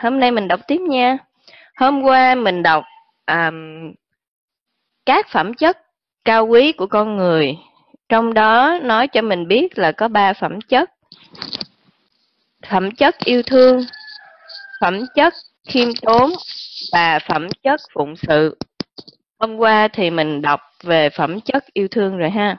Hôm 0.00 0.20
nay 0.20 0.30
mình 0.30 0.48
đọc 0.48 0.60
tiếp 0.68 0.80
nha. 0.80 1.18
Hôm 1.76 2.02
qua 2.02 2.34
mình 2.34 2.62
đọc 2.62 2.84
um, 3.26 3.92
các 5.06 5.28
phẩm 5.28 5.54
chất 5.54 5.78
cao 6.24 6.46
quý 6.46 6.72
của 6.72 6.86
con 6.86 7.16
người. 7.16 7.56
Trong 8.08 8.34
đó 8.34 8.78
nói 8.82 9.08
cho 9.08 9.22
mình 9.22 9.48
biết 9.48 9.78
là 9.78 9.92
có 9.92 10.08
ba 10.08 10.32
phẩm 10.32 10.60
chất. 10.60 10.90
Phẩm 12.70 12.90
chất 12.90 13.18
yêu 13.18 13.42
thương, 13.42 13.84
phẩm 14.80 15.00
chất 15.14 15.34
khiêm 15.68 15.88
tốn 16.02 16.30
và 16.92 17.18
phẩm 17.18 17.48
chất 17.62 17.80
phụng 17.94 18.16
sự. 18.16 18.56
Hôm 19.38 19.56
qua 19.56 19.88
thì 19.88 20.10
mình 20.10 20.42
đọc 20.42 20.60
về 20.82 21.10
phẩm 21.10 21.40
chất 21.40 21.64
yêu 21.72 21.88
thương 21.88 22.18
rồi 22.18 22.30
ha. 22.30 22.56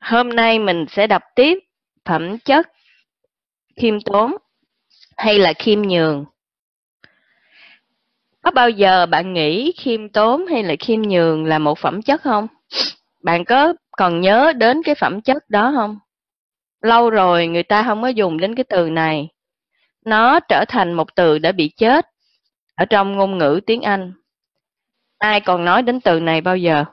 Hôm 0.00 0.28
nay 0.28 0.58
mình 0.58 0.86
sẽ 0.88 1.06
đọc 1.06 1.22
tiếp 1.34 1.58
phẩm 2.04 2.38
chất 2.38 2.66
khiêm 3.76 4.00
tốn 4.00 4.36
hay 5.16 5.38
là 5.38 5.52
khiêm 5.52 5.82
nhường. 5.82 6.24
Có 8.42 8.50
bao 8.50 8.70
giờ 8.70 9.06
bạn 9.06 9.32
nghĩ 9.32 9.72
khiêm 9.76 10.08
tốn 10.08 10.46
hay 10.46 10.62
là 10.62 10.74
khiêm 10.80 11.02
nhường 11.02 11.44
là 11.44 11.58
một 11.58 11.78
phẩm 11.78 12.02
chất 12.02 12.22
không? 12.22 12.46
Bạn 13.22 13.44
có 13.44 13.74
còn 13.90 14.20
nhớ 14.20 14.52
đến 14.56 14.82
cái 14.82 14.94
phẩm 14.94 15.20
chất 15.20 15.50
đó 15.50 15.72
không? 15.76 15.98
Lâu 16.82 17.10
rồi 17.10 17.46
người 17.46 17.62
ta 17.62 17.82
không 17.82 18.02
có 18.02 18.08
dùng 18.08 18.40
đến 18.40 18.54
cái 18.54 18.64
từ 18.64 18.90
này. 18.90 19.28
Nó 20.04 20.40
trở 20.40 20.64
thành 20.68 20.92
một 20.92 21.14
từ 21.14 21.38
đã 21.38 21.52
bị 21.52 21.68
chết 21.68 22.06
ở 22.76 22.84
trong 22.84 23.16
ngôn 23.16 23.38
ngữ 23.38 23.60
tiếng 23.66 23.82
Anh. 23.82 24.12
Ai 25.18 25.40
còn 25.40 25.64
nói 25.64 25.82
đến 25.82 26.00
từ 26.00 26.20
này 26.20 26.40
bao 26.40 26.56
giờ? 26.56 26.84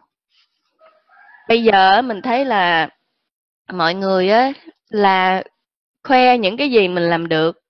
Bây 1.48 1.64
giờ 1.64 2.02
mình 2.02 2.22
thấy 2.22 2.46
là 2.46 2.90
mọi 3.74 3.96
người 3.96 4.30
á, 4.30 4.54
là 4.90 5.44
khoe 6.04 6.38
những 6.38 6.58
cái 6.58 6.72
gì 6.72 6.88
mình 6.88 7.04
làm 7.04 7.28
được 7.28 7.63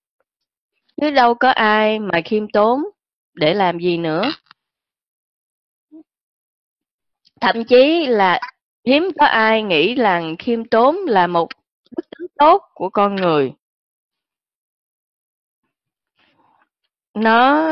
chứ 1.02 1.11
đâu 1.11 1.36
có 1.36 1.49
ai 1.49 1.99
mà 1.99 2.22
khiêm 2.25 2.52
tốn 2.52 2.83
để 3.33 3.53
làm 3.53 3.80
gì 3.80 3.97
nữa. 3.97 4.31
Thậm 7.41 7.63
chí 7.63 8.05
là 8.05 8.39
hiếm 8.85 9.09
có 9.19 9.25
ai 9.25 9.63
nghĩ 9.63 9.95
rằng 9.95 10.35
khiêm 10.39 10.66
tốn 10.66 10.97
là 11.08 11.27
một 11.27 11.47
đức 11.97 12.03
tính 12.17 12.27
tốt 12.38 12.63
của 12.73 12.89
con 12.89 13.16
người. 13.16 13.53
Nó 17.13 17.67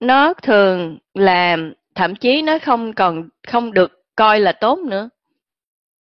nó 0.00 0.34
thường 0.34 0.98
làm, 1.14 1.72
thậm 1.94 2.16
chí 2.16 2.42
nó 2.42 2.58
không 2.62 2.92
còn, 2.92 3.28
không 3.46 3.72
được 3.72 4.04
coi 4.16 4.40
là 4.40 4.52
tốt 4.52 4.78
nữa. 4.78 5.08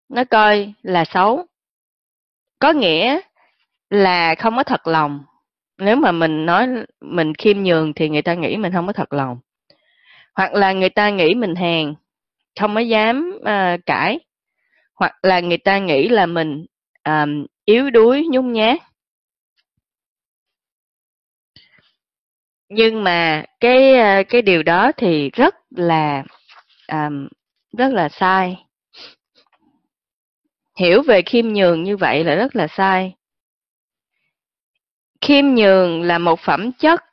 Nó 0.09 0.23
coi 0.23 0.73
là 0.81 1.05
xấu. 1.05 1.45
Có 2.59 2.71
nghĩa 2.71 3.19
là 3.89 4.35
không 4.35 4.55
có 4.55 4.63
thật 4.63 4.87
lòng 4.87 5.23
nếu 5.77 5.95
mà 5.95 6.11
mình 6.11 6.45
nói 6.45 6.67
mình 7.01 7.33
khiêm 7.33 7.63
nhường 7.63 7.93
thì 7.93 8.09
người 8.09 8.21
ta 8.21 8.33
nghĩ 8.33 8.57
mình 8.57 8.71
không 8.73 8.87
có 8.87 8.93
thật 8.93 9.13
lòng. 9.13 9.39
Hoặc 10.35 10.53
là 10.53 10.73
người 10.73 10.89
ta 10.89 11.09
nghĩ 11.09 11.35
mình 11.35 11.55
hèn 11.55 11.93
không 12.59 12.75
có 12.75 12.79
dám 12.79 13.31
uh, 13.37 13.85
cãi. 13.85 14.19
Hoặc 14.95 15.15
là 15.23 15.39
người 15.39 15.57
ta 15.57 15.79
nghĩ 15.79 16.07
là 16.07 16.25
mình 16.25 16.65
um, 17.05 17.45
yếu 17.65 17.89
đuối 17.89 18.25
nhung 18.31 18.53
nhát. 18.53 18.77
Nhưng 22.69 23.03
mà 23.03 23.43
cái 23.59 23.93
à, 23.93 24.23
cái 24.29 24.41
điều 24.41 24.63
đó 24.63 24.91
thì 24.97 25.29
rất 25.29 25.55
là 25.69 26.23
um, 26.91 27.27
rất 27.77 27.93
là 27.93 28.09
sai. 28.09 28.57
Hiểu 30.79 31.01
về 31.01 31.21
khiêm 31.21 31.47
nhường 31.47 31.83
như 31.83 31.97
vậy 31.97 32.23
là 32.23 32.35
rất 32.35 32.55
là 32.55 32.67
sai 32.67 33.16
khiêm 35.21 35.45
nhường 35.45 36.01
là 36.01 36.17
một 36.17 36.39
phẩm 36.39 36.71
chất 36.71 37.03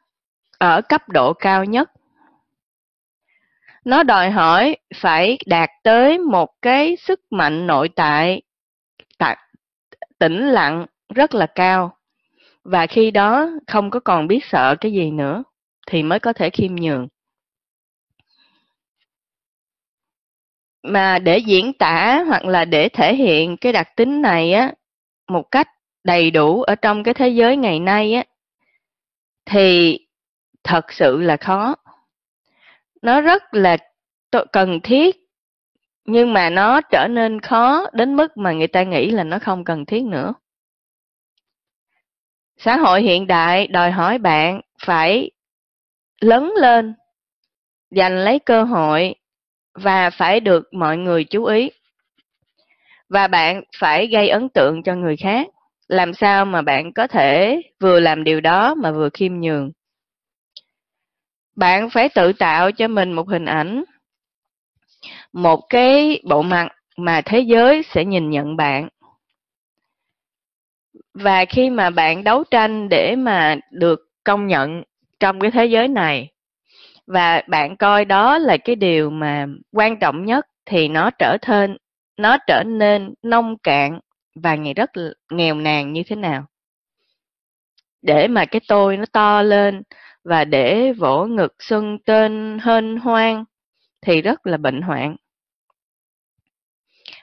ở 0.59 0.81
cấp 0.81 1.09
độ 1.09 1.33
cao 1.33 1.65
nhất. 1.65 1.91
Nó 3.85 4.03
đòi 4.03 4.31
hỏi 4.31 4.77
phải 4.95 5.39
đạt 5.47 5.71
tới 5.83 6.19
một 6.19 6.63
cái 6.63 6.97
sức 6.97 7.21
mạnh 7.31 7.67
nội 7.67 7.89
tại 7.89 8.43
tĩnh 10.19 10.49
lặng 10.49 10.87
rất 11.15 11.35
là 11.35 11.47
cao. 11.47 11.97
Và 12.65 12.87
khi 12.87 13.11
đó 13.11 13.51
không 13.67 13.91
có 13.91 14.01
còn 14.01 14.27
biết 14.27 14.45
sợ 14.45 14.77
cái 14.81 14.93
gì 14.93 15.11
nữa, 15.11 15.43
thì 15.87 16.03
mới 16.03 16.21
có 16.21 16.33
thể 16.33 16.51
khiêm 16.51 16.75
nhường. 16.75 17.09
Mà 20.83 21.19
để 21.19 21.39
diễn 21.39 21.73
tả 21.73 22.25
hoặc 22.27 22.45
là 22.45 22.65
để 22.65 22.89
thể 22.89 23.15
hiện 23.15 23.57
cái 23.57 23.73
đặc 23.73 23.97
tính 23.97 24.23
này 24.23 24.53
á, 24.53 24.73
một 25.29 25.51
cách 25.51 25.69
đầy 26.05 26.31
đủ 26.31 26.63
ở 26.63 26.75
trong 26.75 27.03
cái 27.03 27.15
thế 27.15 27.29
giới 27.29 27.57
ngày 27.57 27.81
nay 27.81 28.15
á, 28.15 28.25
thì 29.45 29.99
thật 30.65 30.93
sự 30.93 31.21
là 31.21 31.37
khó. 31.37 31.77
Nó 33.03 33.21
rất 33.21 33.55
là 33.55 33.77
cần 34.53 34.81
thiết, 34.81 35.17
nhưng 36.05 36.33
mà 36.33 36.51
nó 36.51 36.81
trở 36.81 37.09
nên 37.11 37.41
khó 37.41 37.87
đến 37.93 38.17
mức 38.17 38.37
mà 38.37 38.53
người 38.53 38.67
ta 38.67 38.83
nghĩ 38.83 39.11
là 39.11 39.25
nó 39.25 39.39
không 39.39 39.65
cần 39.65 39.87
thiết 39.87 40.03
nữa. 40.05 40.35
Xã 42.57 42.77
hội 42.77 43.03
hiện 43.03 43.27
đại 43.27 43.67
đòi 43.67 43.91
hỏi 43.91 44.19
bạn 44.19 44.61
phải 44.87 45.31
lớn 46.21 46.53
lên, 46.57 46.95
giành 47.91 48.17
lấy 48.19 48.39
cơ 48.39 48.65
hội 48.65 49.15
và 49.75 50.11
phải 50.11 50.41
được 50.41 50.75
mọi 50.75 50.97
người 50.97 51.25
chú 51.25 51.45
ý, 51.45 51.71
và 53.09 53.29
bạn 53.29 53.63
phải 53.79 54.07
gây 54.07 54.29
ấn 54.29 54.49
tượng 54.49 54.83
cho 54.83 54.95
người 54.95 55.17
khác 55.17 55.47
làm 55.89 56.15
sao 56.15 56.45
mà 56.45 56.63
bạn 56.63 56.93
có 56.93 57.07
thể 57.07 57.63
vừa 57.81 58.01
làm 58.01 58.25
điều 58.25 58.41
đó 58.41 58.75
mà 58.75 58.93
vừa 58.93 59.09
khiêm 59.09 59.41
nhường? 59.41 59.71
Bạn 61.57 61.91
phải 61.91 62.09
tự 62.09 62.33
tạo 62.33 62.73
cho 62.73 62.89
mình 62.89 63.13
một 63.13 63.29
hình 63.29 63.45
ảnh, 63.45 63.85
một 65.33 65.61
cái 65.71 66.21
bộ 66.25 66.43
mặt 66.43 66.69
mà 66.97 67.21
thế 67.21 67.41
giới 67.41 67.83
sẽ 67.83 68.05
nhìn 68.05 68.31
nhận 68.31 68.57
bạn. 68.57 68.89
Và 71.15 71.45
khi 71.45 71.71
mà 71.71 71.91
bạn 71.91 72.25
đấu 72.25 72.45
tranh 72.51 72.89
để 72.89 73.17
mà 73.17 73.57
được 73.71 74.01
công 74.25 74.47
nhận 74.47 74.83
trong 75.21 75.41
cái 75.41 75.51
thế 75.51 75.67
giới 75.67 75.89
này, 75.89 76.29
và 77.07 77.43
bạn 77.49 77.77
coi 77.77 78.05
đó 78.05 78.39
là 78.39 78.57
cái 78.57 78.77
điều 78.77 79.11
mà 79.11 79.47
quan 79.73 79.99
trọng 79.99 80.25
nhất, 80.25 80.47
thì 80.67 80.89
nó 80.89 81.11
trở 81.19 81.37
nên 81.49 81.77
nó 82.17 82.39
trở 82.47 82.63
nên 82.67 83.15
nông 83.23 83.59
cạn 83.59 84.01
và 84.35 84.55
ngày 84.55 84.75
rất 84.75 84.91
nghèo 85.31 85.55
nàn 85.55 85.93
như 85.93 86.03
thế 86.07 86.17
nào? 86.17 86.45
Để 88.03 88.29
mà 88.29 88.45
cái 88.45 88.61
tôi 88.69 88.97
nó 88.97 89.05
to 89.13 89.43
lên 89.43 89.83
và 90.25 90.45
để 90.45 90.93
vỗ 90.93 91.27
ngực 91.27 91.55
xưng 91.59 91.99
tên 92.07 92.59
hên 92.63 92.97
hoang 92.97 93.45
thì 94.03 94.23
rất 94.23 94.47
là 94.47 94.57
bệnh 94.57 94.83
hoạn. 94.83 95.17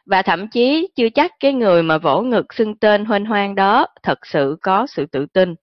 Và 0.06 0.22
thậm 0.22 0.48
chí 0.48 0.88
chưa 0.96 1.10
chắc 1.10 1.32
cái 1.40 1.54
người 1.54 1.84
mà 1.84 1.98
vỗ 1.98 2.22
ngực 2.22 2.54
xưng 2.54 2.76
tên 2.76 3.06
hên 3.06 3.26
hoang 3.26 3.56
đó 3.56 3.88
thật 4.04 4.26
sự 4.26 4.58
có 4.62 4.88
sự 4.88 5.06
tự 5.06 5.26
tin. 5.26 5.56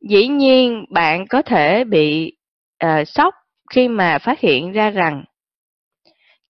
Dĩ 0.00 0.28
nhiên 0.28 0.84
bạn 0.90 1.26
có 1.26 1.42
thể 1.42 1.84
bị 1.84 2.36
uh, 2.84 3.08
sốc 3.08 3.34
khi 3.70 3.88
mà 3.88 4.18
phát 4.18 4.40
hiện 4.40 4.72
ra 4.72 4.90
rằng 4.90 5.24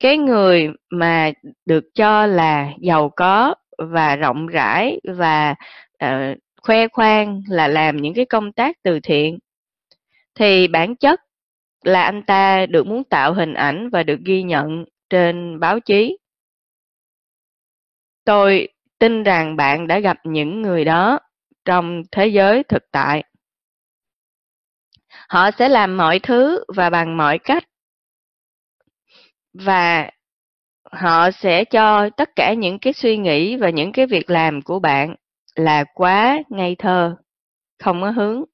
cái 0.01 0.19
người 0.19 0.69
mà 0.91 1.33
được 1.67 1.85
cho 1.95 2.27
là 2.27 2.73
giàu 2.81 3.09
có 3.17 3.55
và 3.79 4.17
rộng 4.17 4.47
rãi 4.47 5.01
và 5.05 5.55
uh, 6.05 6.39
khoe 6.63 6.89
khoang 6.89 7.43
là 7.49 7.69
làm 7.69 7.97
những 7.97 8.15
cái 8.15 8.25
công 8.25 8.53
tác 8.53 8.77
từ 8.83 9.01
thiện 9.01 9.39
thì 10.35 10.69
bản 10.69 10.97
chất 10.97 11.21
là 11.85 12.03
anh 12.03 12.23
ta 12.23 12.67
được 12.67 12.87
muốn 12.87 13.05
tạo 13.05 13.35
hình 13.35 13.55
ảnh 13.55 13.91
và 13.91 14.03
được 14.03 14.21
ghi 14.25 14.43
nhận 14.43 14.85
trên 15.11 15.61
báo 15.61 15.81
chí. 15.81 16.19
Tôi 18.25 18.69
tin 18.99 19.23
rằng 19.23 19.57
bạn 19.57 19.87
đã 19.87 19.99
gặp 19.99 20.17
những 20.25 20.63
người 20.63 20.85
đó 20.85 21.21
trong 21.65 22.03
thế 22.11 22.27
giới 22.27 22.63
thực 22.63 22.83
tại. 22.91 23.25
Họ 25.29 25.51
sẽ 25.51 25.69
làm 25.69 25.97
mọi 25.97 26.19
thứ 26.19 26.65
và 26.77 26.91
bằng 26.91 27.17
mọi 27.17 27.39
cách 27.39 27.65
và 29.55 30.11
họ 30.93 31.31
sẽ 31.31 31.65
cho 31.65 32.11
tất 32.17 32.31
cả 32.37 32.55
những 32.55 32.79
cái 32.79 32.93
suy 32.93 33.17
nghĩ 33.17 33.57
và 33.57 33.71
những 33.71 33.93
cái 33.93 34.07
việc 34.07 34.31
làm 34.31 34.63
của 34.63 34.79
bạn 34.79 35.15
là 35.55 35.85
quá 35.95 36.39
ngây 36.49 36.77
thơ, 36.79 37.17
không 37.79 38.03
có 38.03 38.11
hướng, 38.11 38.45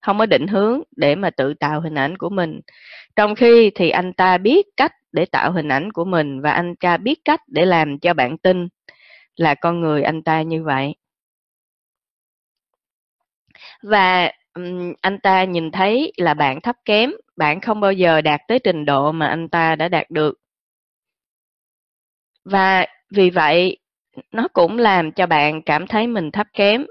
không 0.00 0.18
có 0.18 0.26
định 0.26 0.46
hướng 0.46 0.82
để 0.96 1.14
mà 1.14 1.30
tự 1.30 1.54
tạo 1.54 1.80
hình 1.80 1.94
ảnh 1.94 2.18
của 2.18 2.30
mình. 2.30 2.60
Trong 3.16 3.34
khi 3.34 3.70
thì 3.74 3.90
anh 3.90 4.12
ta 4.12 4.38
biết 4.38 4.66
cách 4.76 4.92
để 5.12 5.26
tạo 5.26 5.52
hình 5.52 5.68
ảnh 5.68 5.92
của 5.92 6.04
mình 6.04 6.40
và 6.40 6.52
anh 6.52 6.76
ta 6.76 6.96
biết 6.96 7.20
cách 7.24 7.40
để 7.46 7.64
làm 7.66 7.98
cho 7.98 8.14
bạn 8.14 8.38
tin 8.38 8.68
là 9.36 9.54
con 9.54 9.80
người 9.80 10.02
anh 10.02 10.22
ta 10.22 10.42
như 10.42 10.64
vậy. 10.64 10.94
Và 13.82 14.32
um, 14.54 14.92
anh 15.00 15.18
ta 15.20 15.44
nhìn 15.44 15.70
thấy 15.70 16.12
là 16.16 16.34
bạn 16.34 16.60
thấp 16.60 16.76
kém 16.84 17.10
bạn 17.36 17.60
không 17.60 17.80
bao 17.80 17.92
giờ 17.92 18.20
đạt 18.20 18.40
tới 18.48 18.58
trình 18.58 18.84
độ 18.84 19.12
mà 19.12 19.26
anh 19.26 19.48
ta 19.48 19.76
đã 19.76 19.88
đạt 19.88 20.10
được 20.10 20.38
và 22.44 22.86
vì 23.10 23.30
vậy 23.30 23.78
nó 24.32 24.48
cũng 24.52 24.78
làm 24.78 25.12
cho 25.12 25.26
bạn 25.26 25.62
cảm 25.62 25.86
thấy 25.86 26.06
mình 26.06 26.30
thấp 26.30 26.46
kém 26.52 26.86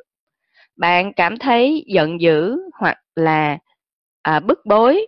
bạn 0.78 1.14
cảm 1.14 1.38
thấy 1.38 1.84
giận 1.88 2.22
dữ 2.22 2.58
hoặc 2.80 2.98
là 3.16 3.58
à, 4.22 4.40
bức 4.40 4.60
bối 4.66 5.08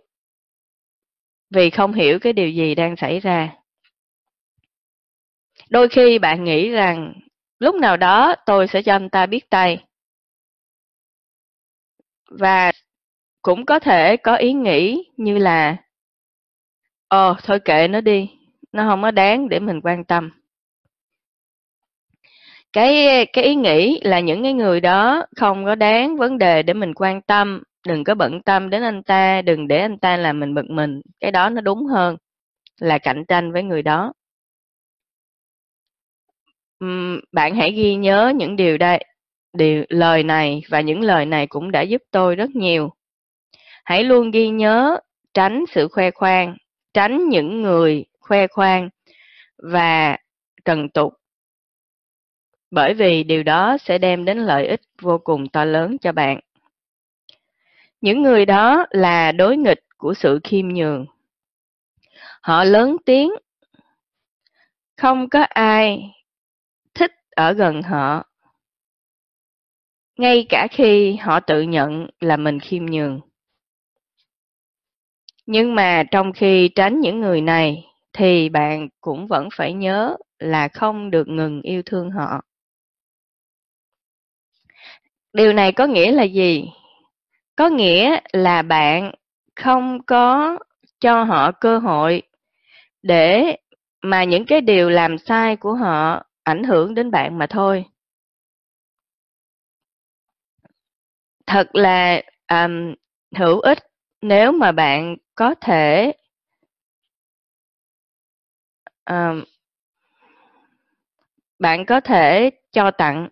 vì 1.52 1.70
không 1.70 1.94
hiểu 1.94 2.20
cái 2.20 2.34
điều 2.34 2.50
gì 2.50 2.76
đang 2.76 2.96
xảy 2.96 3.20
ra. 3.20 3.50
Đôi 5.70 5.90
khi 5.90 6.20
bạn 6.20 6.44
nghĩ 6.44 6.70
rằng 6.70 7.14
lúc 7.60 7.76
nào 7.76 7.98
đó 7.98 8.36
tôi 8.46 8.68
sẽ 8.68 8.82
cho 8.82 8.96
anh 8.96 9.10
ta 9.10 9.26
biết 9.26 9.50
tay. 9.50 9.84
Và 12.40 12.72
cũng 13.42 13.66
có 13.66 13.80
thể 13.80 14.18
có 14.18 14.36
ý 14.36 14.54
nghĩ 14.54 15.04
như 15.18 15.38
là 15.38 15.78
ờ 17.08 17.36
thôi 17.44 17.60
kệ 17.66 17.88
nó 17.88 18.02
đi, 18.02 18.30
nó 18.72 18.84
không 18.90 19.02
có 19.02 19.12
đáng 19.12 19.50
để 19.50 19.60
mình 19.60 19.82
quan 19.84 20.04
tâm. 20.04 20.32
Cái 22.74 23.26
cái 23.34 23.44
ý 23.44 23.56
nghĩ 23.56 24.00
là 24.04 24.20
những 24.20 24.44
cái 24.44 24.54
người 24.54 24.82
đó 24.82 25.26
không 25.36 25.66
có 25.66 25.76
đáng 25.76 26.18
vấn 26.18 26.38
đề 26.38 26.64
để 26.64 26.74
mình 26.74 26.94
quan 26.94 27.22
tâm, 27.22 27.64
đừng 27.88 28.04
có 28.04 28.16
bận 28.16 28.42
tâm 28.42 28.70
đến 28.70 28.84
anh 28.84 29.04
ta, 29.04 29.42
đừng 29.42 29.68
để 29.68 29.80
anh 29.80 29.98
ta 29.98 30.18
làm 30.18 30.40
mình 30.40 30.54
bực 30.56 30.70
mình, 30.70 31.02
cái 31.20 31.32
đó 31.32 31.50
nó 31.50 31.62
đúng 31.62 31.86
hơn 31.86 32.18
là 32.80 32.98
cạnh 32.98 33.26
tranh 33.28 33.52
với 33.52 33.64
người 33.64 33.82
đó. 33.82 34.14
Bạn 37.32 37.56
hãy 37.56 37.72
ghi 37.72 37.96
nhớ 37.96 38.34
những 38.36 38.56
điều 38.56 38.78
đây, 38.78 39.06
điều 39.54 39.84
lời 39.90 40.24
này 40.24 40.62
và 40.70 40.82
những 40.82 41.02
lời 41.02 41.26
này 41.26 41.48
cũng 41.48 41.72
đã 41.72 41.82
giúp 41.82 42.02
tôi 42.12 42.36
rất 42.36 42.50
nhiều. 42.50 42.90
Hãy 43.84 44.04
luôn 44.04 44.32
ghi 44.32 44.50
nhớ 44.50 45.00
tránh 45.34 45.64
sự 45.72 45.88
khoe 45.88 46.12
khoang, 46.12 46.58
tránh 46.94 47.30
những 47.30 47.62
người 47.62 48.06
khoe 48.20 48.48
khoang 48.48 48.90
và 49.58 50.18
trần 50.66 50.90
tục. 50.90 51.14
Bởi 52.72 52.94
vì 52.94 53.24
điều 53.24 53.44
đó 53.44 53.78
sẽ 53.78 53.98
đem 53.98 54.26
đến 54.26 54.38
lợi 54.38 54.68
ích 54.68 54.82
vô 55.02 55.18
cùng 55.18 55.50
to 55.50 55.66
lớn 55.66 55.98
cho 55.98 56.12
bạn. 56.12 56.40
Những 58.02 58.22
người 58.22 58.46
đó 58.46 58.86
là 58.90 59.32
đối 59.32 59.58
nghịch 59.58 59.84
của 59.98 60.14
sự 60.14 60.40
khiêm 60.44 60.68
nhường. 60.68 61.06
Họ 62.42 62.64
lớn 62.64 62.98
tiếng, 63.06 63.32
không 64.98 65.30
có 65.30 65.42
ai 65.50 66.12
thích 66.94 67.12
ở 67.36 67.54
gần 67.54 67.82
họ. 67.82 68.31
Ngay 70.22 70.46
cả 70.50 70.68
khi 70.72 71.16
họ 71.16 71.40
tự 71.40 71.62
nhận 71.62 72.08
là 72.20 72.38
mình 72.38 72.60
khiêm 72.60 72.86
nhường. 72.86 73.20
Nhưng 75.46 75.76
mà 75.76 76.04
trong 76.12 76.34
khi 76.34 76.68
tránh 76.68 77.00
những 77.00 77.22
người 77.22 77.42
này, 77.42 77.86
thì 78.14 78.50
bạn 78.50 78.90
cũng 79.02 79.28
vẫn 79.28 79.50
phải 79.56 79.74
nhớ 79.74 80.18
là 80.40 80.68
không 80.68 81.12
được 81.12 81.28
ngừng 81.28 81.62
yêu 81.62 81.82
thương 81.86 82.12
họ. 82.12 82.42
Điều 85.34 85.54
này 85.54 85.72
có 85.72 85.86
nghĩa 85.86 86.12
là 86.12 86.24
gì? 86.24 86.66
Có 87.56 87.70
nghĩa 87.70 88.20
là 88.34 88.62
bạn 88.62 89.12
không 89.56 90.04
có 90.04 90.58
cho 91.00 91.24
họ 91.24 91.52
cơ 91.52 91.78
hội 91.78 92.22
để 93.04 93.56
mà 94.02 94.24
những 94.24 94.46
cái 94.46 94.62
điều 94.62 94.90
làm 94.90 95.18
sai 95.18 95.56
của 95.56 95.74
họ 95.74 96.24
ảnh 96.44 96.64
hưởng 96.64 96.94
đến 96.94 97.12
bạn 97.12 97.38
mà 97.38 97.48
thôi. 97.48 97.86
Thật 101.52 101.76
là 101.76 102.22
um, 102.48 102.94
hữu 103.36 103.60
ích 103.60 103.78
nếu 104.22 104.52
mà 104.52 104.72
bạn 104.72 105.16
có 105.36 105.56
thể 105.62 106.14
um, 109.06 109.44
bạn 111.60 111.86
có 111.86 112.00
thể 112.00 112.50
cho 112.72 112.92
tặng. 112.92 113.30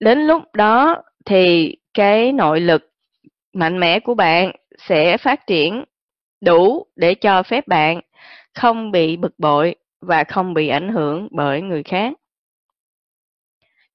Đến 0.00 0.18
lúc 0.18 0.42
đó 0.54 1.02
thì 1.24 1.76
cái 1.94 2.32
nội 2.32 2.60
lực 2.60 2.92
mạnh 3.52 3.80
mẽ 3.80 4.00
của 4.00 4.14
bạn 4.14 4.52
sẽ 4.78 5.16
phát 5.16 5.46
triển 5.46 5.84
đủ 6.40 6.86
để 6.96 7.14
cho 7.14 7.42
phép 7.42 7.68
bạn 7.68 8.00
không 8.54 8.90
bị 8.90 9.16
bực 9.16 9.38
bội 9.38 9.74
và 10.00 10.24
không 10.24 10.54
bị 10.54 10.68
ảnh 10.68 10.88
hưởng 10.88 11.28
bởi 11.30 11.62
người 11.62 11.82
khác. 11.82 12.12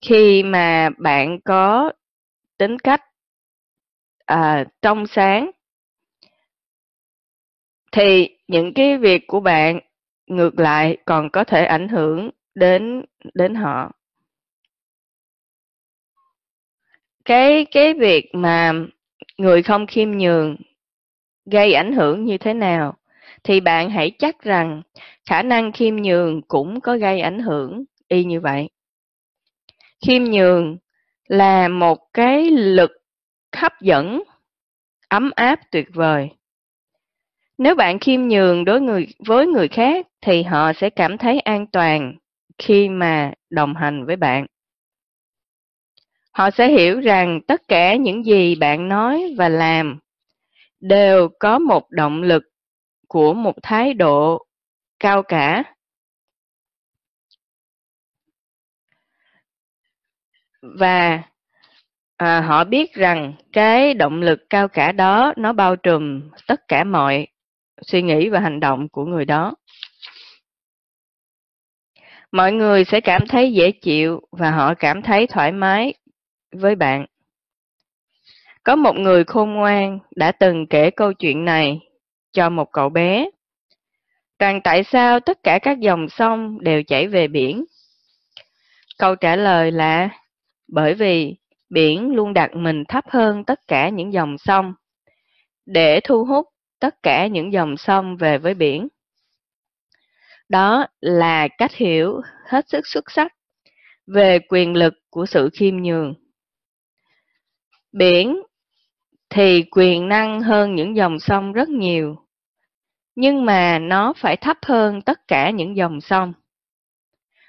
Khi 0.01 0.43
mà 0.43 0.89
bạn 0.97 1.39
có 1.41 1.91
tính 2.57 2.79
cách 2.79 3.01
à, 4.25 4.65
trong 4.81 5.07
sáng 5.07 5.51
thì 7.91 8.37
những 8.47 8.73
cái 8.73 8.97
việc 8.97 9.27
của 9.27 9.39
bạn 9.39 9.79
ngược 10.27 10.59
lại 10.59 10.97
còn 11.05 11.29
có 11.29 11.43
thể 11.43 11.65
ảnh 11.65 11.87
hưởng 11.87 12.29
đến 12.55 13.05
đến 13.33 13.55
họ. 13.55 13.91
Cái 17.25 17.65
cái 17.71 17.93
việc 17.93 18.29
mà 18.33 18.73
người 19.37 19.63
không 19.63 19.87
khiêm 19.87 20.11
nhường 20.11 20.55
gây 21.45 21.73
ảnh 21.73 21.93
hưởng 21.93 22.25
như 22.25 22.37
thế 22.37 22.53
nào 22.53 22.97
thì 23.43 23.59
bạn 23.59 23.89
hãy 23.89 24.11
chắc 24.19 24.43
rằng 24.43 24.81
khả 25.25 25.43
năng 25.43 25.71
khiêm 25.71 25.95
nhường 25.95 26.41
cũng 26.41 26.81
có 26.81 26.97
gây 26.97 27.21
ảnh 27.21 27.39
hưởng 27.39 27.83
y 28.07 28.23
như 28.23 28.41
vậy. 28.41 28.69
Khiêm 30.05 30.23
nhường 30.23 30.77
là 31.27 31.67
một 31.67 32.13
cái 32.13 32.51
lực 32.51 32.91
hấp 33.55 33.81
dẫn, 33.81 34.23
ấm 35.09 35.31
áp, 35.35 35.59
tuyệt 35.71 35.87
vời. 35.93 36.29
Nếu 37.57 37.75
bạn 37.75 37.99
khiêm 37.99 38.21
nhường 38.21 38.65
đối 38.65 38.81
người, 38.81 39.07
với 39.25 39.47
người 39.47 39.67
khác, 39.67 40.07
thì 40.21 40.43
họ 40.43 40.73
sẽ 40.73 40.89
cảm 40.89 41.17
thấy 41.17 41.39
an 41.39 41.67
toàn 41.67 42.15
khi 42.57 42.89
mà 42.89 43.31
đồng 43.49 43.75
hành 43.75 44.05
với 44.05 44.15
bạn. 44.15 44.45
Họ 46.31 46.51
sẽ 46.51 46.67
hiểu 46.67 46.99
rằng 46.99 47.41
tất 47.47 47.61
cả 47.67 47.95
những 47.95 48.25
gì 48.25 48.55
bạn 48.55 48.89
nói 48.89 49.33
và 49.37 49.49
làm 49.49 49.99
đều 50.79 51.29
có 51.39 51.59
một 51.59 51.91
động 51.91 52.23
lực 52.23 52.43
của 53.07 53.33
một 53.33 53.55
thái 53.63 53.93
độ 53.93 54.45
cao 54.99 55.23
cả. 55.23 55.63
Và 60.79 61.21
à, 62.17 62.41
họ 62.41 62.63
biết 62.63 62.93
rằng 62.93 63.33
cái 63.53 63.93
động 63.93 64.21
lực 64.21 64.49
cao 64.49 64.67
cả 64.67 64.91
đó 64.91 65.33
nó 65.37 65.53
bao 65.53 65.75
trùm 65.75 66.29
tất 66.47 66.67
cả 66.67 66.83
mọi 66.83 67.27
suy 67.81 68.01
nghĩ 68.01 68.29
và 68.29 68.39
hành 68.39 68.59
động 68.59 68.89
của 68.89 69.05
người 69.05 69.25
đó. 69.25 69.53
Mọi 72.31 72.51
người 72.51 72.83
sẽ 72.85 73.01
cảm 73.01 73.27
thấy 73.27 73.53
dễ 73.53 73.71
chịu 73.71 74.21
và 74.31 74.51
họ 74.51 74.73
cảm 74.73 75.01
thấy 75.01 75.27
thoải 75.27 75.51
mái 75.51 75.93
với 76.51 76.75
bạn. 76.75 77.05
Có 78.63 78.75
một 78.75 78.95
người 78.95 79.23
khôn 79.23 79.53
ngoan 79.53 79.99
đã 80.15 80.31
từng 80.31 80.67
kể 80.67 80.91
câu 80.91 81.13
chuyện 81.13 81.45
này 81.45 81.79
cho 82.33 82.49
một 82.49 82.71
cậu 82.71 82.89
bé 82.89 83.29
rằng 84.39 84.61
tại 84.61 84.83
sao 84.83 85.19
tất 85.19 85.43
cả 85.43 85.59
các 85.61 85.79
dòng 85.79 86.09
sông 86.09 86.57
đều 86.61 86.83
chảy 86.83 87.07
về 87.07 87.27
biển. 87.27 87.65
Câu 88.97 89.15
trả 89.15 89.35
lời 89.35 89.71
là 89.71 90.09
bởi 90.67 90.93
vì 90.93 91.35
biển 91.69 92.15
luôn 92.15 92.33
đặt 92.33 92.55
mình 92.55 92.83
thấp 92.87 93.03
hơn 93.09 93.43
tất 93.43 93.59
cả 93.67 93.89
những 93.89 94.13
dòng 94.13 94.37
sông 94.37 94.73
để 95.65 95.99
thu 96.03 96.25
hút 96.25 96.47
tất 96.79 97.03
cả 97.03 97.27
những 97.27 97.53
dòng 97.53 97.77
sông 97.77 98.17
về 98.17 98.37
với 98.37 98.53
biển. 98.53 98.87
Đó 100.49 100.87
là 101.01 101.47
cách 101.47 101.73
hiểu 101.75 102.21
hết 102.49 102.69
sức 102.69 102.87
xuất 102.87 103.11
sắc 103.11 103.33
về 104.07 104.39
quyền 104.49 104.77
lực 104.77 104.93
của 105.09 105.25
sự 105.25 105.49
khiêm 105.53 105.77
nhường. 105.77 106.13
Biển 107.91 108.41
thì 109.29 109.63
quyền 109.71 110.07
năng 110.07 110.41
hơn 110.41 110.75
những 110.75 110.95
dòng 110.95 111.19
sông 111.19 111.53
rất 111.53 111.69
nhiều, 111.69 112.15
nhưng 113.15 113.45
mà 113.45 113.79
nó 113.79 114.13
phải 114.17 114.37
thấp 114.37 114.57
hơn 114.65 115.01
tất 115.01 115.19
cả 115.27 115.49
những 115.49 115.77
dòng 115.77 116.01
sông. 116.01 116.33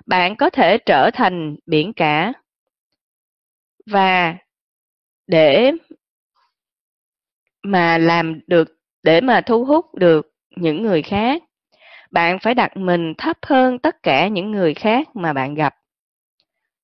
Bạn 0.06 0.36
có 0.36 0.50
thể 0.50 0.78
trở 0.78 1.10
thành 1.14 1.56
biển 1.66 1.92
cả 1.92 2.32
và 3.86 4.36
để 5.26 5.72
mà 7.62 7.98
làm 7.98 8.40
được 8.46 8.68
để 9.02 9.20
mà 9.20 9.40
thu 9.40 9.64
hút 9.64 9.94
được 9.94 10.26
những 10.56 10.82
người 10.82 11.02
khác, 11.02 11.42
bạn 12.10 12.38
phải 12.38 12.54
đặt 12.54 12.76
mình 12.76 13.14
thấp 13.18 13.36
hơn 13.42 13.78
tất 13.78 14.02
cả 14.02 14.28
những 14.28 14.50
người 14.50 14.74
khác 14.74 15.16
mà 15.16 15.32
bạn 15.32 15.54
gặp. 15.54 15.74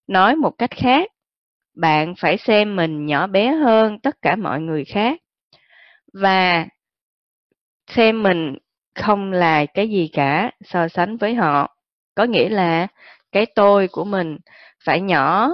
Nói 0.07 0.37
một 0.37 0.51
cách 0.59 0.71
khác, 0.71 1.11
bạn 1.75 2.15
phải 2.19 2.39
xem 2.39 2.77
mình 2.77 3.07
nhỏ 3.07 3.27
bé 3.27 3.53
hơn 3.53 3.99
tất 3.99 4.23
cả 4.23 4.37
mọi 4.37 4.61
người 4.61 4.85
khác 4.85 5.21
và 6.13 6.67
xem 7.87 8.23
mình 8.23 8.57
không 8.95 9.33
là 9.33 9.67
cái 9.67 9.89
gì 9.89 10.11
cả 10.13 10.51
so 10.65 10.89
sánh 10.89 11.17
với 11.17 11.35
họ. 11.35 11.77
Có 12.15 12.25
nghĩa 12.25 12.49
là 12.49 12.87
cái 13.33 13.47
tôi 13.47 13.89
của 13.89 14.05
mình 14.05 14.39
phải 14.85 15.01
nhỏ 15.01 15.51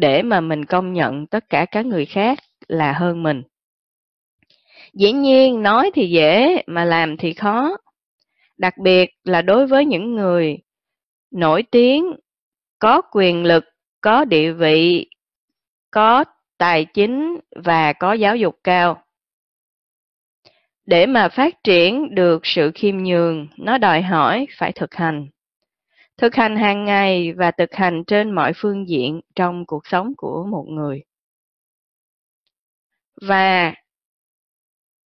để 0.00 0.22
mà 0.22 0.40
mình 0.40 0.64
công 0.64 0.92
nhận 0.92 1.26
tất 1.26 1.48
cả 1.48 1.66
các 1.70 1.86
người 1.86 2.06
khác 2.06 2.38
là 2.68 2.92
hơn 2.92 3.22
mình. 3.22 3.42
Dĩ 4.94 5.12
nhiên 5.12 5.62
nói 5.62 5.90
thì 5.94 6.10
dễ 6.10 6.62
mà 6.66 6.84
làm 6.84 7.16
thì 7.16 7.32
khó. 7.32 7.76
Đặc 8.58 8.74
biệt 8.78 9.10
là 9.24 9.42
đối 9.42 9.66
với 9.66 9.84
những 9.84 10.14
người 10.14 10.58
nổi 11.30 11.62
tiếng, 11.62 12.12
có 12.78 13.00
quyền 13.12 13.44
lực, 13.44 13.64
có 14.00 14.24
địa 14.24 14.52
vị 14.52 15.06
có 15.90 16.24
tài 16.58 16.84
chính 16.84 17.40
và 17.64 17.92
có 17.92 18.12
giáo 18.12 18.36
dục 18.36 18.56
cao. 18.64 19.02
Để 20.86 21.06
mà 21.06 21.28
phát 21.28 21.64
triển 21.64 22.14
được 22.14 22.46
sự 22.46 22.70
khiêm 22.74 22.96
nhường, 22.96 23.48
nó 23.58 23.78
đòi 23.78 24.02
hỏi 24.02 24.46
phải 24.58 24.72
thực 24.72 24.94
hành. 24.94 25.28
Thực 26.20 26.34
hành 26.34 26.56
hàng 26.56 26.84
ngày 26.84 27.32
và 27.32 27.50
thực 27.50 27.74
hành 27.74 28.04
trên 28.06 28.30
mọi 28.30 28.52
phương 28.56 28.88
diện 28.88 29.20
trong 29.34 29.66
cuộc 29.66 29.86
sống 29.86 30.12
của 30.16 30.46
một 30.50 30.64
người. 30.68 31.02
Và 33.22 33.74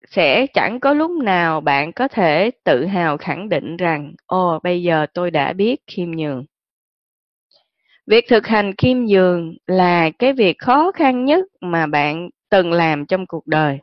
sẽ 0.07 0.47
chẳng 0.53 0.79
có 0.79 0.93
lúc 0.93 1.11
nào 1.11 1.61
bạn 1.61 1.93
có 1.93 2.07
thể 2.07 2.51
tự 2.63 2.85
hào 2.85 3.17
khẳng 3.17 3.49
định 3.49 3.77
rằng, 3.77 4.13
ồ, 4.25 4.59
bây 4.63 4.83
giờ 4.83 5.05
tôi 5.13 5.31
đã 5.31 5.53
biết 5.53 5.75
khiêm 5.87 6.11
nhường 6.11 6.45
việc 8.07 8.25
thực 8.29 8.47
hành 8.47 8.73
khiêm 8.77 9.05
nhường 9.05 9.53
là 9.67 10.09
cái 10.19 10.33
việc 10.33 10.57
khó 10.59 10.91
khăn 10.91 11.25
nhất 11.25 11.45
mà 11.61 11.87
bạn 11.87 12.29
từng 12.49 12.71
làm 12.71 13.05
trong 13.05 13.25
cuộc 13.27 13.47
đời 13.47 13.79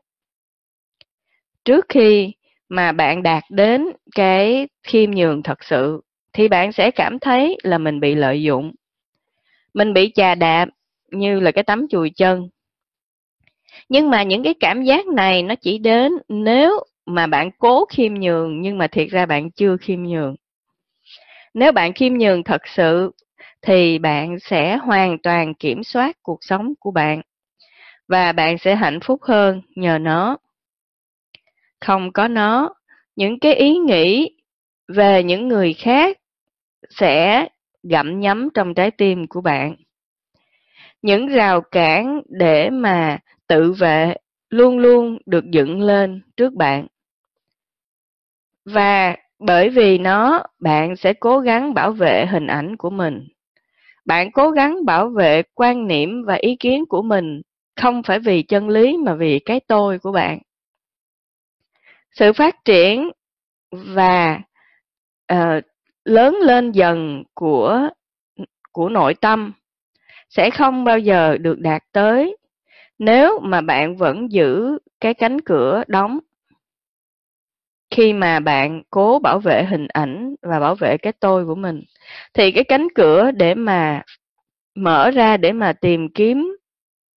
trước 1.64 1.86
khi 1.88 2.32
mà 2.68 2.92
bạn 2.92 3.22
đạt 3.22 3.42
đến 3.50 3.84
cái 4.14 4.68
khiêm 4.82 5.10
nhường 5.10 5.42
thật 5.42 5.64
sự 5.64 6.00
thì 6.32 6.48
bạn 6.48 6.72
sẽ 6.72 6.90
cảm 6.90 7.18
thấy 7.18 7.58
là 7.62 7.78
mình 7.78 8.00
bị 8.00 8.14
lợi 8.14 8.42
dụng. 8.42 8.72
Mình 9.74 9.92
bị 9.92 10.12
chà 10.14 10.34
đạp 10.34 10.68
như 11.10 11.40
là 11.40 11.50
cái 11.50 11.64
tấm 11.64 11.88
chùi 11.90 12.10
chân. 12.10 12.48
Nhưng 13.88 14.10
mà 14.10 14.22
những 14.22 14.42
cái 14.42 14.54
cảm 14.60 14.82
giác 14.82 15.06
này 15.06 15.42
nó 15.42 15.54
chỉ 15.54 15.78
đến 15.78 16.12
nếu 16.28 16.80
mà 17.06 17.26
bạn 17.26 17.50
cố 17.58 17.84
khiêm 17.84 18.14
nhường, 18.14 18.60
nhưng 18.60 18.78
mà 18.78 18.86
thiệt 18.86 19.08
ra 19.10 19.26
bạn 19.26 19.50
chưa 19.50 19.76
khiêm 19.76 20.02
nhường. 20.02 20.36
Nếu 21.54 21.72
bạn 21.72 21.92
khiêm 21.92 22.14
nhường 22.14 22.44
thật 22.44 22.62
sự, 22.66 23.10
thì 23.62 23.98
bạn 23.98 24.38
sẽ 24.40 24.76
hoàn 24.76 25.18
toàn 25.18 25.54
kiểm 25.54 25.84
soát 25.84 26.16
cuộc 26.22 26.38
sống 26.40 26.72
của 26.80 26.90
bạn 26.90 27.22
và 28.08 28.32
bạn 28.32 28.58
sẽ 28.58 28.74
hạnh 28.74 29.00
phúc 29.00 29.22
hơn 29.22 29.62
nhờ 29.76 29.98
nó. 29.98 30.36
Không 31.80 32.12
có 32.12 32.28
nó, 32.28 32.74
những 33.16 33.40
cái 33.40 33.54
ý 33.54 33.78
nghĩ 33.78 34.36
về 34.88 35.22
những 35.22 35.48
người 35.48 35.72
khác 35.72 36.18
sẽ 36.90 37.46
gặm 37.82 38.20
nhấm 38.20 38.48
trong 38.54 38.74
trái 38.74 38.90
tim 38.90 39.26
của 39.26 39.40
bạn. 39.40 39.76
Những 41.02 41.26
rào 41.26 41.60
cản 41.60 42.22
để 42.28 42.70
mà 42.70 43.18
tự 43.46 43.72
vệ 43.72 44.14
luôn 44.50 44.78
luôn 44.78 45.18
được 45.26 45.44
dựng 45.50 45.82
lên 45.82 46.22
trước 46.36 46.54
bạn. 46.54 46.86
Và 48.64 49.16
bởi 49.38 49.68
vì 49.68 49.98
nó 49.98 50.42
bạn 50.58 50.96
sẽ 50.96 51.12
cố 51.12 51.38
gắng 51.38 51.74
bảo 51.74 51.92
vệ 51.92 52.26
hình 52.26 52.46
ảnh 52.46 52.76
của 52.76 52.90
mình. 52.90 53.28
Bạn 54.04 54.32
cố 54.32 54.50
gắng 54.50 54.84
bảo 54.84 55.08
vệ 55.08 55.42
quan 55.54 55.86
niệm 55.86 56.24
và 56.24 56.34
ý 56.34 56.56
kiến 56.56 56.84
của 56.88 57.02
mình 57.02 57.42
không 57.80 58.02
phải 58.02 58.18
vì 58.18 58.42
chân 58.42 58.68
lý 58.68 58.96
mà 58.96 59.14
vì 59.14 59.38
cái 59.38 59.60
tôi 59.68 59.98
của 59.98 60.12
bạn. 60.12 60.38
Sự 62.12 62.32
phát 62.32 62.64
triển 62.64 63.10
và 63.70 64.40
uh, 65.32 65.64
lớn 66.04 66.36
lên 66.42 66.72
dần 66.72 67.22
của 67.34 67.88
của 68.72 68.88
nội 68.88 69.14
tâm 69.14 69.52
sẽ 70.30 70.50
không 70.50 70.84
bao 70.84 70.98
giờ 70.98 71.38
được 71.38 71.58
đạt 71.60 71.82
tới 71.92 72.36
nếu 72.98 73.40
mà 73.42 73.60
bạn 73.60 73.96
vẫn 73.96 74.32
giữ 74.32 74.78
cái 75.00 75.14
cánh 75.14 75.40
cửa 75.40 75.82
đóng. 75.86 76.18
Khi 77.90 78.12
mà 78.12 78.40
bạn 78.40 78.82
cố 78.90 79.18
bảo 79.18 79.38
vệ 79.38 79.64
hình 79.64 79.86
ảnh 79.88 80.34
và 80.42 80.60
bảo 80.60 80.74
vệ 80.74 80.96
cái 80.96 81.12
tôi 81.12 81.46
của 81.46 81.54
mình 81.54 81.82
thì 82.34 82.52
cái 82.52 82.64
cánh 82.64 82.88
cửa 82.94 83.30
để 83.30 83.54
mà 83.54 84.02
mở 84.74 85.10
ra 85.10 85.36
để 85.36 85.52
mà 85.52 85.72
tìm 85.72 86.08
kiếm 86.14 86.56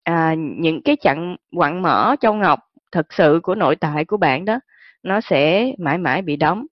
à, 0.04 0.36
những 0.38 0.82
cái 0.82 0.98
chặng 1.02 1.36
quặng 1.56 1.82
mở 1.82 2.16
trong 2.22 2.40
ngọc 2.40 2.60
thật 2.92 3.14
sự 3.14 3.40
của 3.44 3.56
nội 3.56 3.76
tại 3.76 4.06
của 4.06 4.18
bạn 4.18 4.46
đó 4.46 4.60
nó 5.04 5.22
sẽ 5.22 5.72
mãi 5.78 5.98
mãi 5.98 6.22
bị 6.22 6.36
đóng 6.36 6.66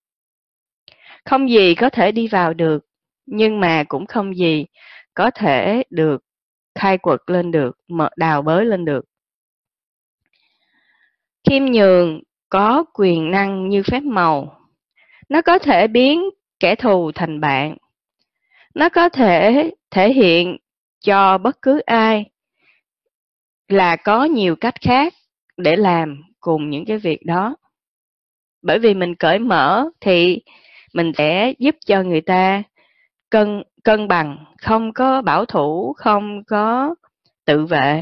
không 1.29 1.49
gì 1.49 1.75
có 1.75 1.89
thể 1.89 2.11
đi 2.11 2.27
vào 2.27 2.53
được, 2.53 2.85
nhưng 3.25 3.59
mà 3.59 3.83
cũng 3.87 4.05
không 4.05 4.37
gì 4.37 4.65
có 5.13 5.31
thể 5.31 5.83
được 5.89 6.23
khai 6.75 6.97
quật 6.97 7.19
lên 7.27 7.51
được, 7.51 7.77
mở 7.87 8.09
đào 8.17 8.41
bới 8.41 8.65
lên 8.65 8.85
được. 8.85 9.05
Khiêm 11.49 11.65
nhường 11.65 12.21
có 12.49 12.85
quyền 12.93 13.31
năng 13.31 13.69
như 13.69 13.83
phép 13.83 14.03
màu. 14.03 14.59
Nó 15.29 15.41
có 15.41 15.59
thể 15.59 15.87
biến 15.87 16.23
kẻ 16.59 16.75
thù 16.75 17.11
thành 17.11 17.39
bạn. 17.39 17.77
Nó 18.75 18.89
có 18.89 19.09
thể 19.09 19.71
thể 19.91 20.13
hiện 20.13 20.57
cho 20.99 21.37
bất 21.37 21.61
cứ 21.61 21.79
ai 21.79 22.29
là 23.67 23.95
có 23.95 24.23
nhiều 24.23 24.55
cách 24.55 24.81
khác 24.81 25.13
để 25.57 25.75
làm 25.75 26.23
cùng 26.39 26.69
những 26.69 26.85
cái 26.85 26.97
việc 26.97 27.25
đó. 27.25 27.55
Bởi 28.61 28.79
vì 28.79 28.93
mình 28.93 29.15
cởi 29.15 29.39
mở 29.39 29.89
thì 30.01 30.41
mình 30.93 31.11
sẽ 31.17 31.53
giúp 31.59 31.75
cho 31.85 32.03
người 32.03 32.21
ta 32.21 32.63
cân 33.29 33.63
cân 33.83 34.07
bằng, 34.07 34.45
không 34.61 34.93
có 34.93 35.21
bảo 35.21 35.45
thủ, 35.45 35.93
không 35.97 36.43
có 36.43 36.95
tự 37.45 37.65
vệ, 37.65 38.01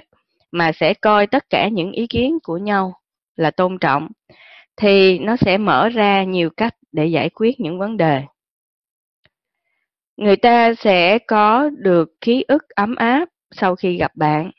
mà 0.52 0.72
sẽ 0.72 0.94
coi 0.94 1.28
tất 1.28 1.50
cả 1.50 1.68
những 1.68 1.92
ý 1.92 2.08
kiến 2.08 2.38
của 2.44 2.58
nhau 2.58 2.94
là 3.36 3.52
tôn 3.52 3.78
trọng, 3.80 4.08
thì 4.78 5.20
nó 5.20 5.36
sẽ 5.36 5.58
mở 5.58 5.90
ra 5.90 6.24
nhiều 6.24 6.50
cách 6.58 6.76
để 6.92 7.06
giải 7.06 7.30
quyết 7.30 7.60
những 7.60 7.80
vấn 7.80 7.98
đề. 7.98 8.24
Người 10.18 10.36
ta 10.36 10.74
sẽ 10.74 11.20
có 11.20 11.70
được 11.78 12.22
ký 12.22 12.46
ức 12.48 12.70
ấm 12.70 12.96
áp 12.96 13.30
sau 13.52 13.76
khi 13.76 13.98
gặp 13.98 14.12
bạn. 14.16 14.52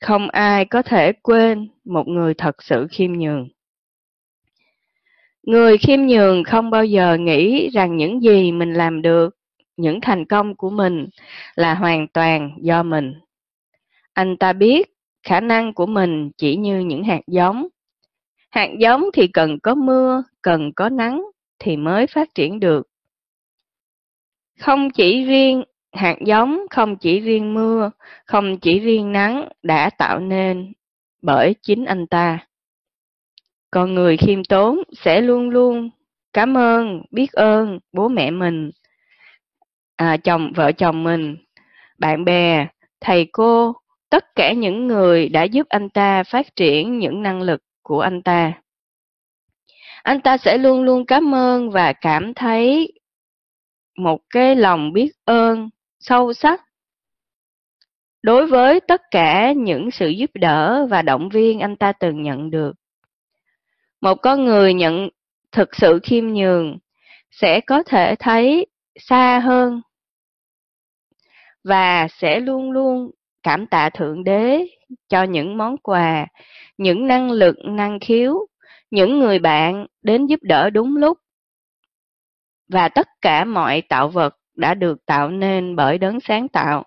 Không 0.00 0.30
ai 0.30 0.64
có 0.64 0.82
thể 0.82 1.12
quên 1.12 1.68
một 1.84 2.08
người 2.08 2.34
thật 2.34 2.62
sự 2.62 2.86
khiêm 2.90 3.12
nhường 3.12 3.48
người 5.42 5.78
khiêm 5.78 6.00
nhường 6.00 6.44
không 6.44 6.70
bao 6.70 6.84
giờ 6.84 7.16
nghĩ 7.20 7.70
rằng 7.70 7.96
những 7.96 8.22
gì 8.22 8.52
mình 8.52 8.72
làm 8.72 9.02
được, 9.02 9.36
những 9.76 10.00
thành 10.00 10.24
công 10.24 10.56
của 10.56 10.70
mình 10.70 11.08
là 11.54 11.74
hoàn 11.74 12.08
toàn 12.08 12.50
do 12.60 12.82
mình. 12.82 13.14
Anh 14.12 14.36
ta 14.36 14.52
biết 14.52 14.88
khả 15.22 15.40
năng 15.40 15.74
của 15.74 15.86
mình 15.86 16.30
chỉ 16.36 16.56
như 16.56 16.80
những 16.80 17.04
hạt 17.04 17.20
giống. 17.26 17.68
Hạt 18.50 18.68
giống 18.78 19.04
thì 19.14 19.26
cần 19.26 19.58
có 19.62 19.74
mưa, 19.74 20.22
cần 20.42 20.72
có 20.76 20.88
nắng 20.88 21.22
thì 21.58 21.76
mới 21.76 22.06
phát 22.06 22.34
triển 22.34 22.60
được. 22.60 22.88
Không 24.60 24.90
chỉ 24.90 25.24
riêng 25.24 25.62
hạt 25.92 26.16
giống, 26.26 26.58
không 26.70 26.96
chỉ 26.96 27.20
riêng 27.20 27.54
mưa, 27.54 27.90
không 28.26 28.58
chỉ 28.58 28.78
riêng 28.78 29.12
nắng 29.12 29.48
đã 29.62 29.90
tạo 29.90 30.18
nên 30.18 30.72
bởi 31.22 31.54
chính 31.62 31.84
anh 31.84 32.06
ta 32.06 32.46
con 33.72 33.94
người 33.94 34.16
khiêm 34.16 34.44
tốn 34.44 34.82
sẽ 34.92 35.20
luôn 35.20 35.50
luôn 35.50 35.90
cảm 36.32 36.56
ơn 36.56 37.02
biết 37.10 37.32
ơn 37.32 37.78
bố 37.92 38.08
mẹ 38.08 38.30
mình 38.30 38.70
à, 39.96 40.16
chồng 40.16 40.52
vợ 40.56 40.72
chồng 40.72 41.04
mình 41.04 41.36
bạn 41.98 42.24
bè 42.24 42.66
thầy 43.00 43.28
cô 43.32 43.74
tất 44.10 44.34
cả 44.36 44.52
những 44.52 44.86
người 44.86 45.28
đã 45.28 45.42
giúp 45.42 45.66
anh 45.68 45.88
ta 45.88 46.22
phát 46.22 46.56
triển 46.56 46.98
những 46.98 47.22
năng 47.22 47.42
lực 47.42 47.62
của 47.82 48.00
anh 48.00 48.22
ta. 48.22 48.52
Anh 50.02 50.20
ta 50.20 50.36
sẽ 50.36 50.58
luôn 50.58 50.82
luôn 50.82 51.06
cảm 51.06 51.34
ơn 51.34 51.70
và 51.70 51.92
cảm 51.92 52.34
thấy 52.34 52.92
một 53.98 54.20
cái 54.30 54.56
lòng 54.56 54.92
biết 54.92 55.12
ơn 55.24 55.70
sâu 56.00 56.32
sắc 56.32 56.62
đối 58.22 58.46
với 58.46 58.80
tất 58.80 59.02
cả 59.10 59.52
những 59.52 59.90
sự 59.90 60.08
giúp 60.08 60.30
đỡ 60.34 60.86
và 60.90 61.02
động 61.02 61.28
viên 61.28 61.60
anh 61.60 61.76
ta 61.76 61.92
từng 61.92 62.22
nhận 62.22 62.50
được 62.50 62.81
một 64.02 64.14
con 64.14 64.44
người 64.44 64.74
nhận 64.74 65.08
thực 65.52 65.76
sự 65.76 66.00
khiêm 66.02 66.26
nhường 66.26 66.78
sẽ 67.30 67.60
có 67.60 67.82
thể 67.82 68.14
thấy 68.18 68.66
xa 68.96 69.38
hơn 69.38 69.80
và 71.64 72.08
sẽ 72.08 72.40
luôn 72.40 72.70
luôn 72.70 73.10
cảm 73.42 73.66
tạ 73.66 73.90
thượng 73.90 74.24
đế 74.24 74.66
cho 75.08 75.22
những 75.22 75.58
món 75.58 75.76
quà, 75.76 76.26
những 76.78 77.06
năng 77.06 77.30
lực 77.30 77.56
năng 77.64 78.00
khiếu, 78.00 78.46
những 78.90 79.18
người 79.18 79.38
bạn 79.38 79.86
đến 80.02 80.26
giúp 80.26 80.40
đỡ 80.42 80.70
đúng 80.70 80.96
lúc. 80.96 81.18
Và 82.68 82.88
tất 82.88 83.08
cả 83.20 83.44
mọi 83.44 83.82
tạo 83.82 84.08
vật 84.08 84.36
đã 84.54 84.74
được 84.74 85.06
tạo 85.06 85.28
nên 85.28 85.76
bởi 85.76 85.98
đấng 85.98 86.20
sáng 86.20 86.48
tạo. 86.48 86.84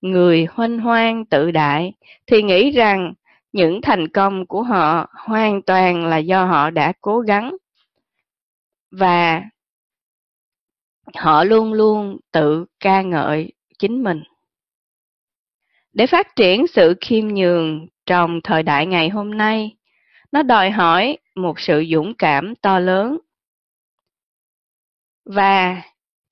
Người 0.00 0.46
huênh 0.50 0.78
hoang 0.78 1.24
tự 1.24 1.50
đại 1.50 1.92
thì 2.26 2.42
nghĩ 2.42 2.70
rằng 2.70 3.14
những 3.54 3.80
thành 3.82 4.08
công 4.08 4.46
của 4.46 4.62
họ 4.62 5.06
hoàn 5.26 5.62
toàn 5.62 6.06
là 6.06 6.16
do 6.18 6.44
họ 6.44 6.70
đã 6.70 6.92
cố 7.00 7.20
gắng. 7.20 7.56
Và 8.90 9.42
họ 11.16 11.44
luôn 11.44 11.72
luôn 11.72 12.18
tự 12.32 12.66
ca 12.80 13.02
ngợi 13.02 13.52
chính 13.78 14.02
mình. 14.02 14.22
Để 15.92 16.06
phát 16.06 16.36
triển 16.36 16.66
sự 16.66 16.94
khiêm 17.00 17.28
nhường 17.28 17.86
trong 18.06 18.40
thời 18.44 18.62
đại 18.62 18.86
ngày 18.86 19.08
hôm 19.08 19.38
nay 19.38 19.76
nó 20.32 20.42
đòi 20.42 20.70
hỏi 20.70 21.18
một 21.34 21.60
sự 21.60 21.84
dũng 21.90 22.14
cảm 22.14 22.54
to 22.54 22.78
lớn. 22.78 23.18
Và 25.24 25.82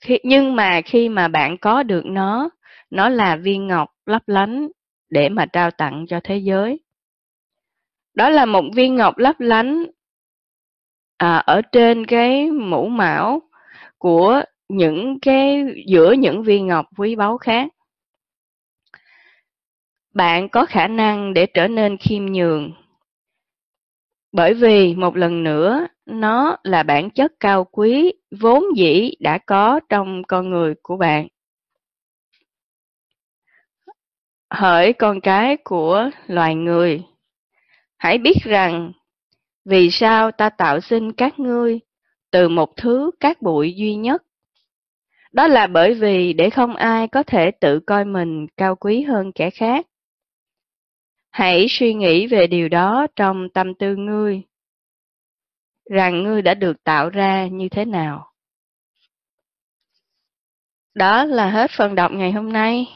khi, 0.00 0.18
nhưng 0.22 0.56
mà 0.56 0.80
khi 0.84 1.08
mà 1.08 1.28
bạn 1.28 1.58
có 1.58 1.82
được 1.82 2.02
nó 2.06 2.50
nó 2.90 3.08
là 3.08 3.36
viên 3.36 3.66
ngọc 3.66 3.88
lấp 4.06 4.22
lánh 4.26 4.68
để 5.10 5.28
mà 5.28 5.46
trao 5.46 5.70
tặng 5.70 6.06
cho 6.08 6.20
thế 6.24 6.36
giới. 6.36 6.80
Đó 8.14 8.30
là 8.30 8.44
một 8.46 8.64
viên 8.74 8.94
ngọc 8.94 9.18
lấp 9.18 9.40
lánh 9.40 9.84
à, 11.16 11.36
ở 11.36 11.62
trên 11.62 12.06
cái 12.06 12.50
mũ 12.50 12.88
mão 12.88 13.42
của 13.98 14.42
những 14.68 15.20
cái 15.20 15.64
giữa 15.86 16.12
những 16.12 16.42
viên 16.42 16.66
ngọc 16.66 16.86
quý 16.98 17.16
báu 17.16 17.38
khác. 17.38 17.68
Bạn 20.14 20.48
có 20.48 20.66
khả 20.66 20.88
năng 20.88 21.34
để 21.34 21.46
trở 21.46 21.68
nên 21.68 21.96
khiêm 21.96 22.26
nhường. 22.26 22.72
Bởi 24.32 24.54
vì 24.54 24.94
một 24.94 25.16
lần 25.16 25.44
nữa, 25.44 25.86
nó 26.06 26.56
là 26.62 26.82
bản 26.82 27.10
chất 27.10 27.32
cao 27.40 27.64
quý 27.64 28.12
vốn 28.40 28.64
dĩ 28.76 29.14
đã 29.20 29.38
có 29.38 29.80
trong 29.88 30.22
con 30.24 30.50
người 30.50 30.74
của 30.82 30.96
bạn. 30.96 31.28
Hỡi 34.50 34.92
con 34.92 35.20
cái 35.20 35.56
của 35.56 36.10
loài 36.26 36.54
người, 36.54 37.02
hãy 38.02 38.18
biết 38.18 38.36
rằng 38.44 38.92
vì 39.64 39.90
sao 39.90 40.30
ta 40.30 40.50
tạo 40.50 40.80
sinh 40.80 41.12
các 41.12 41.38
ngươi 41.38 41.80
từ 42.30 42.48
một 42.48 42.76
thứ 42.76 43.10
cát 43.20 43.42
bụi 43.42 43.74
duy 43.76 43.94
nhất. 43.94 44.22
Đó 45.32 45.46
là 45.46 45.66
bởi 45.66 45.94
vì 45.94 46.32
để 46.32 46.50
không 46.50 46.76
ai 46.76 47.08
có 47.08 47.22
thể 47.22 47.50
tự 47.60 47.80
coi 47.86 48.04
mình 48.04 48.46
cao 48.56 48.76
quý 48.76 49.02
hơn 49.02 49.32
kẻ 49.32 49.50
khác. 49.50 49.86
Hãy 51.30 51.66
suy 51.68 51.94
nghĩ 51.94 52.26
về 52.26 52.46
điều 52.46 52.68
đó 52.68 53.06
trong 53.16 53.48
tâm 53.54 53.74
tư 53.74 53.96
ngươi, 53.96 54.42
rằng 55.90 56.22
ngươi 56.22 56.42
đã 56.42 56.54
được 56.54 56.84
tạo 56.84 57.10
ra 57.10 57.46
như 57.46 57.68
thế 57.68 57.84
nào. 57.84 58.32
Đó 60.94 61.24
là 61.24 61.50
hết 61.50 61.70
phần 61.76 61.94
đọc 61.94 62.12
ngày 62.12 62.32
hôm 62.32 62.52
nay. 62.52 62.86